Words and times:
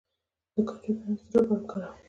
د 0.53 0.55
کاجو 0.67 0.91
دانه 0.97 1.13
د 1.17 1.21
زړه 1.29 1.41
لپاره 1.41 1.55
وکاروئ 1.63 1.97